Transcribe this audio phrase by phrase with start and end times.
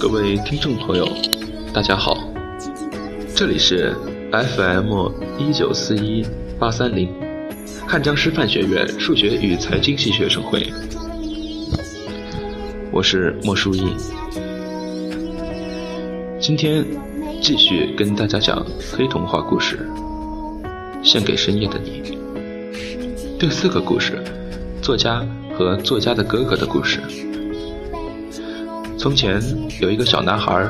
[0.00, 1.06] 各位听众朋友，
[1.74, 2.16] 大家好，
[3.36, 3.94] 这里是
[4.32, 6.24] FM 一九四一
[6.58, 7.12] 八三零
[7.86, 10.72] 汉江师范学院数学与财经系学生会，
[12.90, 13.94] 我是莫书义，
[16.40, 16.82] 今天
[17.42, 18.64] 继续跟大家讲
[18.96, 19.86] 黑童话故事，
[21.02, 22.16] 献给深夜的你。
[23.38, 24.18] 第四个故事，
[24.80, 27.00] 作家和作家的哥哥的故事。
[29.00, 29.40] 从前
[29.80, 30.68] 有一个小男孩，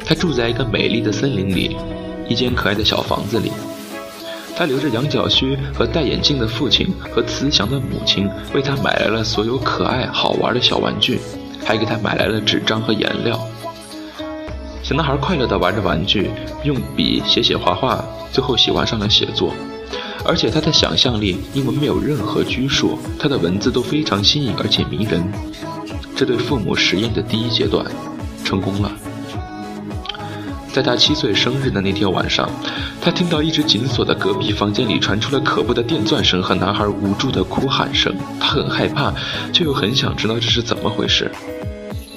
[0.00, 1.76] 他住在一个美丽的森林里，
[2.26, 3.52] 一间可爱的小房子里。
[4.56, 11.20] 他留着羊角须和戴眼镜的父亲和慈祥的母亲为他买来了所有可爱好玩的小玩具，
[11.62, 13.38] 还给他买来了纸张和颜料。
[14.82, 16.30] 小男孩快乐地玩着玩具，
[16.64, 19.52] 用笔写写画画，最后喜欢上了写作。
[20.24, 25.22] 而且他的想象力因为没有任何拘束，他的文字都非常新颖而且迷人。
[26.14, 27.84] 这对父母实验的第一阶段
[28.44, 28.92] 成功了。
[30.72, 32.48] 在他七岁生日的那天晚上，
[33.00, 38.14] 他听到一直紧锁的隔壁房间里传出了可怖的电钻声和男孩无助的哭喊声。
[38.40, 39.12] 他很害怕，
[39.52, 41.30] 却又很想知道这是怎么回事。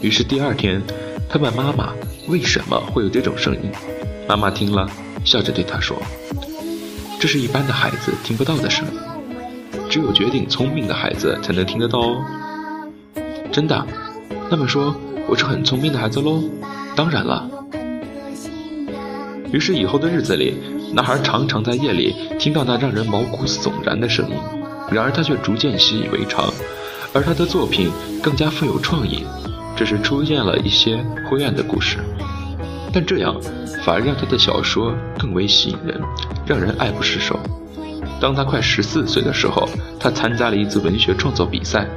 [0.02, 0.82] 于是第二天，
[1.28, 1.90] 他问妈妈
[2.30, 3.70] 为什么会有这种声音。
[4.28, 4.90] 妈妈听了，
[5.26, 6.02] 笑着对他说。
[7.20, 9.00] 这是一般的孩子听不到的声音，
[9.90, 12.24] 只有绝顶聪明的孩子才能听得到哦。
[13.52, 13.86] 真的？
[14.50, 14.96] 那么说
[15.28, 16.44] 我是很聪明的孩子喽？
[16.96, 17.50] 当然了。
[19.52, 20.58] 于是以后的日子里，
[20.94, 24.36] 男孩常常在夜里听到那让人毛骨悚然的声音，
[24.92, 26.52] 然而他却逐渐习以为常，
[27.14, 29.24] 而他的作品更加富有创意，
[29.76, 31.98] 只是出现了一些灰暗的故事。
[32.94, 33.36] 但这样。
[33.84, 36.02] 反而让他的小说更为吸引人，
[36.44, 37.40] 让人爱不释手。
[38.20, 41.88] 当他快十四岁的时候，他参加了一次文学创作比赛。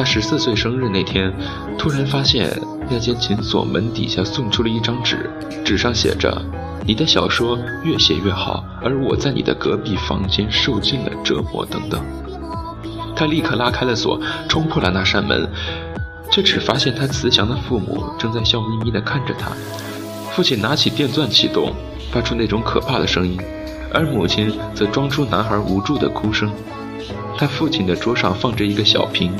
[0.00, 1.30] 他十四岁生日那天，
[1.76, 5.28] 突然发现那间紧锁门底下送出了一张纸，
[5.62, 6.42] 纸上写着
[6.88, 12.02] ：“你的小说越写越好，而我在你的隔壁房间受尽了折磨。”等等。
[13.14, 15.46] 他立刻拉开了锁，冲破了那扇门。
[16.32, 19.50] 却只发现他慈祥的父母正在笑眯眯地看着他。
[20.30, 21.74] 父亲拿起电钻启动，
[22.10, 23.38] 发出那种可怕的声音，
[23.92, 26.50] 而母亲则装出男孩无助的哭声。
[27.36, 29.34] 他父亲的桌上放着一个小瓶，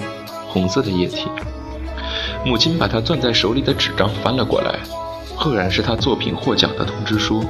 [0.51, 1.27] 红色的液体。
[2.45, 4.79] 母亲把他攥在手里的纸张翻了过来，
[5.37, 7.45] 赫然是他作品获奖的通知书。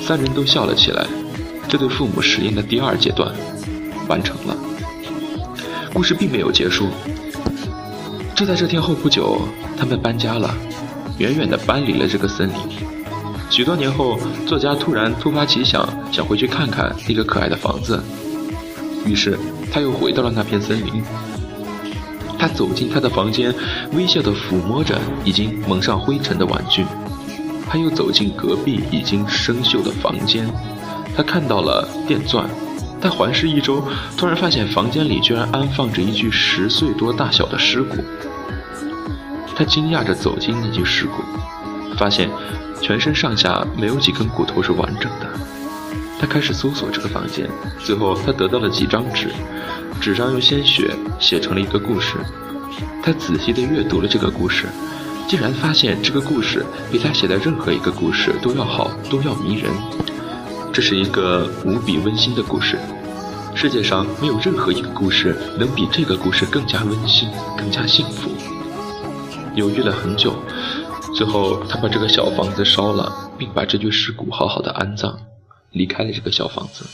[0.00, 1.06] 三人都笑了起来。
[1.68, 3.34] 这对父母实验的第二阶段
[4.08, 4.56] 完成了。
[5.92, 6.86] 故事并没有结束。
[8.36, 9.40] 就在这天后不久，
[9.76, 10.54] 他们搬家了，
[11.18, 12.54] 远远地搬离了这个森林。
[13.50, 14.16] 许多年后，
[14.46, 18.00] 作家突然突发奇想，想回去看看那个可爱的房子。
[19.04, 19.36] 于是，
[19.72, 21.02] 他又回到了那片森林。
[22.38, 23.54] 他走进他的房间，
[23.92, 26.84] 微笑地抚摸着已经蒙上灰尘的玩具。
[27.68, 30.48] 他又走进隔壁已经生锈的房间，
[31.16, 32.48] 他看到了电钻。
[33.00, 33.82] 他环视一周，
[34.16, 37.96] 突然发现房间里居然安放着一具十岁多大小的尸骨。
[39.54, 41.22] 他惊讶着走进那具尸骨，
[41.96, 42.30] 发现
[42.80, 45.26] 全身上下没有几根骨头是完整的。
[46.18, 47.48] 他开始搜索这个房间，
[47.78, 49.30] 最后他得到了几张纸，
[50.00, 52.18] 纸上用鲜血写成了一个故事。
[53.02, 54.66] 他仔细地阅读了这个故事，
[55.28, 59.70] 竟然发现这个故事比他写的任何一个故事都要好，都要迷人。
[60.72, 62.78] 这是一个无比温馨的故事，
[63.54, 68.30] 世界上没有任何一个故事能比这个故事更加温馨、更加幸福。
[69.54, 70.34] 犹豫了很久，
[71.14, 75.16] 最后他把这个小房子烧了，并把这具尸骨好好的安葬，
[75.70, 76.84] 离开了这个小房子。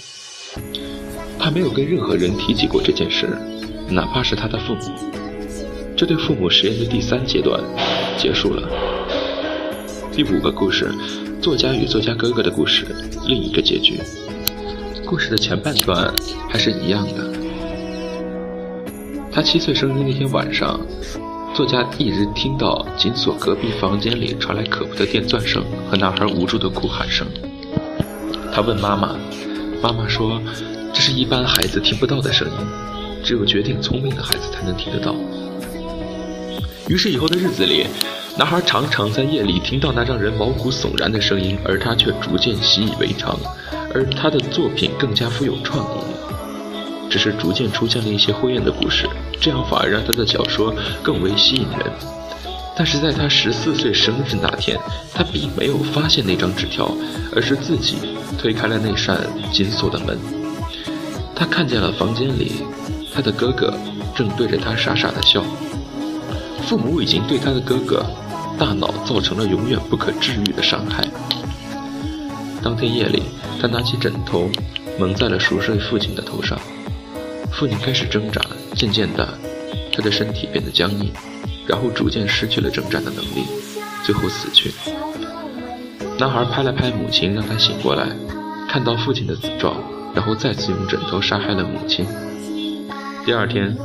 [1.43, 3.27] 他没有跟任何人提起过这件事，
[3.91, 4.81] 哪怕是他的父母。
[5.97, 7.61] 这对父母实验的第三阶段
[8.17, 8.69] 结束了。
[10.13, 10.89] 第五个故事。
[11.41, 12.87] 作家与作家哥哥的故事，
[13.27, 13.99] 另一个结局。
[15.05, 16.15] 故事的前半段
[16.49, 17.33] 还是一样的。
[19.33, 20.81] 他七岁生日那天晚上，
[21.53, 27.27] 作家一直听到紧锁隔壁房间里传来可怖的电钻声和男孩无助的哭喊声。
[28.53, 29.17] 他问妈妈，
[29.83, 30.41] 妈妈说
[30.93, 32.55] 这是一般孩子听不到的声音，
[33.25, 35.15] 只有绝顶聪明的孩子才能听得到。
[36.89, 37.87] 于是以后的日子里。
[38.35, 43.39] 男孩常常在夜里听到那让人毛骨悚然的声音，而他却逐渐习以为常，
[43.93, 46.01] 而他的作品更加富有创意。
[47.11, 49.07] 只是逐渐出现了一些灰暗的故事，
[49.39, 51.93] 这样反而让他的小说更为吸引人。
[52.75, 54.79] 但是在他十四岁生日那天，
[55.13, 56.91] 他并没有发现那张纸条，
[57.37, 57.97] 而是自己
[58.39, 59.21] 推开了那扇
[59.53, 60.42] 紧锁的门。
[61.43, 62.63] 他看见了房间里，
[63.13, 63.75] 他的哥哥
[64.15, 65.43] 正对着他傻傻的笑。
[66.63, 68.07] 父母已经对他的哥哥
[68.57, 71.05] 大脑造成了永远不可治愈的伤害。
[72.63, 73.25] 当天夜里，
[73.61, 74.49] 他拿起枕头
[75.01, 76.57] 蒙在了熟睡父亲的头上，
[77.51, 78.41] 父亲开始挣扎，
[78.77, 79.37] 渐渐的，
[79.93, 81.13] 他的身体变得僵硬，
[81.67, 83.47] 然后逐渐失去了挣扎的能力，
[84.05, 84.73] 最后死去。
[86.21, 88.07] 男孩拍了拍母亲，让她醒过来，
[88.69, 89.75] 看到父亲的死状，
[90.15, 92.07] 然后再次用枕头杀害了母亲。
[93.25, 93.77] 第二天，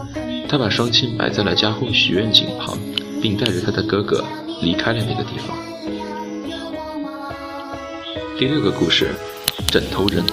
[0.49, 2.77] 他把双亲埋在了家后许愿井旁，
[3.21, 4.23] 并带着他的哥哥
[4.61, 5.55] 离开了那个地方。
[8.37, 9.15] 第六个故事，
[9.67, 10.23] 枕头人。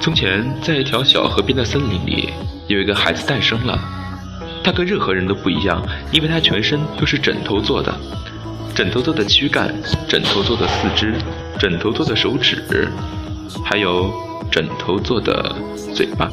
[0.00, 2.30] 从前，在一条小河边的森林里，
[2.66, 3.78] 有一个孩子诞生了。
[4.64, 5.82] 他跟任何人都不一样，
[6.12, 7.94] 因为他全身都是枕头做的。
[8.74, 9.74] 枕头做的躯干，
[10.06, 11.14] 枕头做的四肢，
[11.58, 12.88] 枕头做的手指，
[13.64, 14.10] 还有
[14.50, 15.54] 枕头做的
[15.94, 16.30] 嘴巴，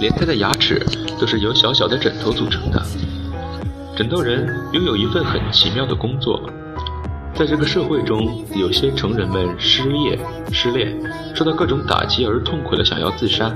[0.00, 0.84] 连他的牙齿
[1.20, 2.82] 都是由小小的枕头组成的。
[3.96, 6.40] 枕头人拥有一份很奇妙的工作，
[7.34, 10.18] 在这个社会中，有些成人们失业、
[10.52, 10.96] 失恋，
[11.34, 13.52] 受到各种打击而痛苦的想要自杀。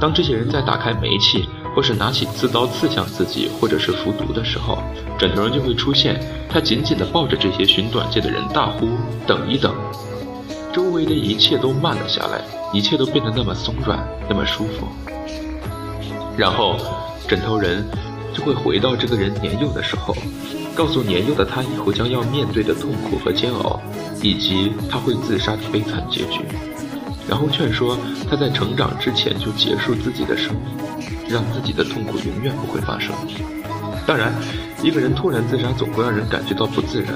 [0.00, 1.44] 当这些人在打开煤气。
[1.74, 4.76] 或是拿起刺刀刺向自己，或者是服毒的时候，
[5.18, 6.20] 枕头人就会出现。
[6.46, 8.90] 他紧紧地抱着这些寻短见的人，大呼
[9.26, 9.72] ：“等一等！”
[10.72, 12.40] 周围的一切都慢了下来，
[12.72, 14.86] 一切都变得那么松软，那么舒服。
[16.36, 16.76] 然后，
[17.28, 17.86] 枕头人
[18.34, 20.16] 就会回到这个人年幼的时候，
[20.74, 23.78] 告诉年幼的他以后将要面对的痛苦和煎熬，
[24.22, 26.40] 以及他会自杀的悲惨结局。
[27.28, 27.96] 然后劝说
[28.28, 33.14] 他在成长之前就结束自己的生命，让自己的痛苦永远不会发生。
[34.06, 34.32] 当然，
[34.82, 37.12] 一个人突然自杀总会让人感觉到不自然，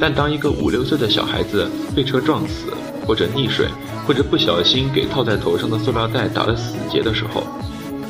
[0.00, 2.72] 但当一个五六岁的小孩子被车撞死，
[3.06, 3.68] 或者溺水，
[4.06, 7.46] 或者不小心给套在头上的塑料袋打了死结的时候，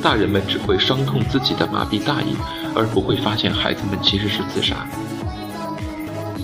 [0.02, 2.36] 大人们只会伤痛自己的麻痹大意，
[2.74, 4.86] 而不会发现孩子们其实是自杀。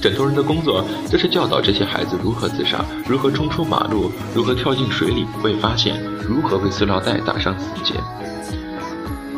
[0.01, 7.95] 枕头人的工作就是教导这些孩子如何自杀，如何冲出马路，如何跳进水里不被发现，如何被塑料袋打上死结。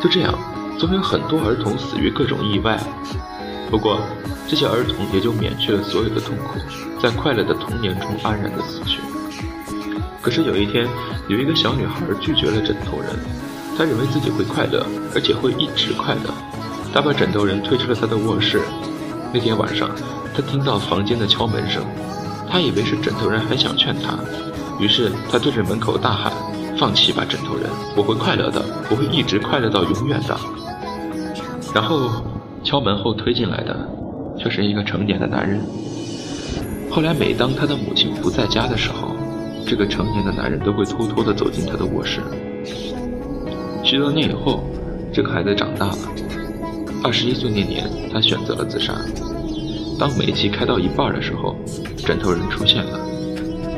[0.02, 0.34] 就这样，
[0.78, 2.81] 总有很多儿童死于各种意外。
[3.70, 4.00] 不过，
[4.49, 6.58] 这些儿童也就免去了所有的痛苦，
[7.05, 8.99] 在快乐的童年中安然的死去。
[10.23, 10.89] 可是有一天，
[11.29, 13.11] 有一个小女孩拒绝了枕头人，
[13.77, 16.33] 她认为自己会快乐，而且会一直快乐。
[16.95, 18.62] 她把枕头人推出了她的卧室。
[19.35, 19.91] 那天晚上。
[20.37, 21.81] 他听到房间的敲门声，
[22.51, 24.19] 他以为是枕头人还想劝他，
[24.81, 26.33] 于是他对着门口大喊
[26.77, 28.61] ：“放弃吧，枕头人，我会快乐的，
[28.91, 30.37] 我会一直快乐到永远的。”
[31.73, 32.11] 然后
[32.65, 33.89] 敲门后推进来的
[34.37, 35.61] 却是一个成年的男人。
[36.94, 39.17] 后来每当他的母亲不在家的时候，
[39.67, 42.20] 这个成年的男人都会偷偷地走进他的卧室。
[43.82, 44.62] 许多年以后，
[45.12, 45.99] 这个孩子长大了，
[47.02, 48.94] 二十一岁那年，他选择了自杀。
[49.99, 51.56] 当煤气开到一半的时候，
[51.96, 53.00] 枕头人出现了。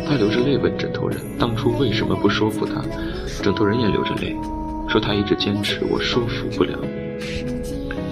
[0.06, 2.84] 他流着泪问枕头人：“当初为什么不说服他？”
[3.42, 4.36] 枕头人也流着泪，
[4.90, 6.78] 说：“他一直坚持，我说服不了。”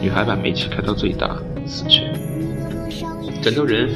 [0.01, 1.37] 女孩把煤气开到最大，
[1.67, 2.05] 死去。
[3.43, 3.91] 枕头人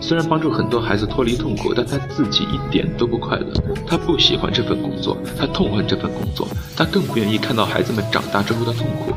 [0.00, 3.46] 虽然帮助很多孩子脱离痛苦，但他自己一点都不快乐。
[3.86, 6.46] 他不喜欢这份工作，他痛恨这份工作，
[6.76, 9.12] 他更不愿意看到孩子们长大之后的痛苦。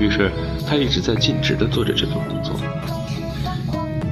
[0.00, 0.32] 于是，
[0.66, 2.54] 他一直在尽职地做着这份工作。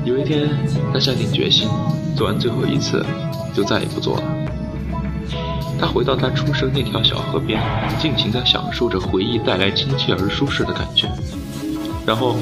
[0.05, 0.49] 有一天，
[0.93, 1.69] 他下定决心，
[2.17, 3.05] 做完最后一次，
[3.55, 4.23] 就再也不做了。
[5.81, 7.61] 他回到他出生那条小河边，
[7.99, 11.09] 尽情地享受着回忆带来亲切而舒适的感觉。
[12.07, 12.37] 然后，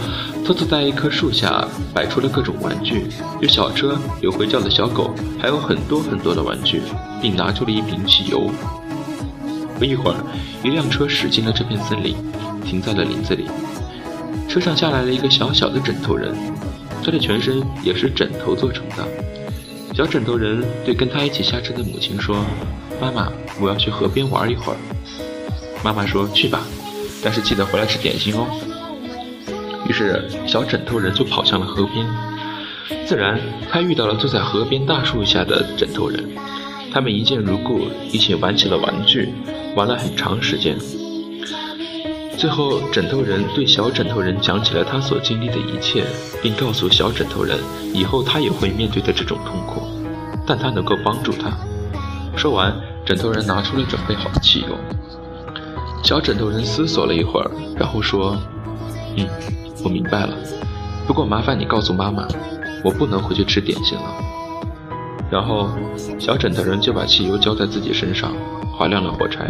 [0.48, 3.06] 他坐在一棵树下，摆出了各种玩具，
[3.38, 6.80] 有小车，有会叫的小狗，还有很多很多的玩具，
[7.20, 8.50] 并拿出了一瓶汽油。
[9.78, 10.16] 不一会儿，
[10.64, 12.16] 一辆车驶进了这片森林，
[12.64, 13.44] 停在了林子里。
[14.48, 16.34] 车上下来了一个小小的枕头人。
[17.04, 19.06] 他的全身也是枕头做成的。
[19.94, 22.42] 小枕头人对跟他一起下车的母亲说
[22.98, 24.78] ：“妈妈，我要去河边玩一会儿。”
[25.84, 26.62] 妈妈说：“去吧，
[27.22, 28.46] 但是记得回来吃点心哦。”
[29.98, 32.06] 是小枕头人就跑向了河边。
[33.04, 36.24] 自然，他遇到了坐在河边大树下的枕头人。
[36.92, 39.34] 他们一见如故，一起玩起了玩具，
[39.74, 40.78] 玩了很长时间。
[42.36, 46.04] 最后，枕头人对小枕头人讲起了他所经历的一切，
[46.40, 47.58] 并告诉小枕头人，
[47.92, 49.82] 以后他也会面对的这种痛苦，
[50.46, 51.50] 但他能够帮助他。
[52.36, 52.72] 说完，
[53.04, 54.78] 枕头人拿出了准备好的汽油。
[56.04, 58.38] 小枕头人思索了一会儿，然后说
[59.18, 59.26] ：“嗯，
[59.84, 60.34] 我明白了。
[61.06, 62.26] 不过麻烦你告诉妈妈，
[62.84, 64.14] 我不能回去吃点心了。”
[65.30, 65.68] 然后，
[66.18, 68.32] 小枕头人就把汽油浇在自己身上，
[68.76, 69.46] 划亮了火柴。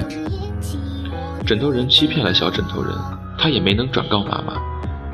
[1.46, 2.92] 枕头人欺骗了小枕头人，
[3.38, 4.60] 他也没能转告妈妈，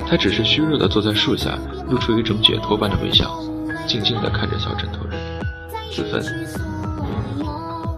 [0.09, 3.39] 他只是虚弱地坐在树下，露出一种解脱般的微笑，
[3.87, 5.21] 静静地看着小枕头人
[5.93, 6.23] 自焚。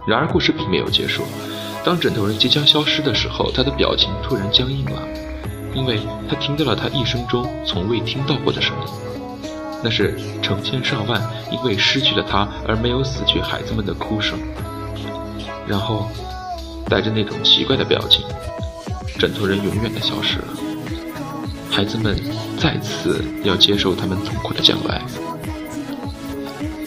[0.05, 1.23] 然而故事并没有结束，
[1.83, 5.01] 当枕头人即将消失的时候，他的表情突然僵硬了，
[5.77, 8.93] 因为他听到了他一生中从未听到过的声音，
[9.83, 14.39] 那是成千上万因为失去了他而没有死去孩子们的哭声。
[15.67, 16.09] 然后，
[16.89, 18.25] 带着那种奇怪的表情，
[19.19, 20.47] 枕头人永远的消失了。
[21.69, 22.17] 孩子们
[22.57, 24.99] 再次要接受他们痛苦的将来。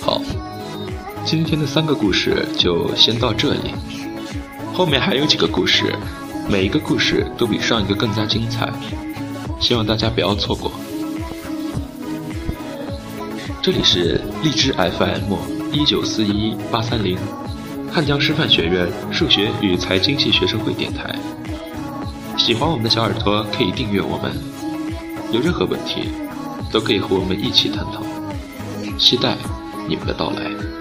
[0.01, 0.21] 好，
[1.25, 3.73] 今天的三个故事就先到这里，
[4.75, 5.95] 后面还有几个故事，
[6.49, 8.69] 每一个故事都比上一个更加精彩，
[9.61, 10.71] 希望大家不要错过。
[13.63, 15.35] 这里是荔枝 FM
[15.73, 17.19] 一九四一八三零。
[17.93, 21.13] 汉江师范学院数学与财经系学生会电台，
[22.39, 24.33] 喜欢我们的小耳朵可以订阅我们，
[25.33, 26.09] 有任何问题
[26.71, 28.03] 都可以和我们一起探讨，
[28.97, 29.37] 期待
[29.89, 30.80] 你们的到来。